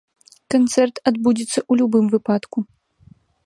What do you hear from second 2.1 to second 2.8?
выпадку.